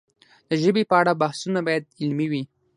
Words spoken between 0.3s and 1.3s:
د ژبې په اړه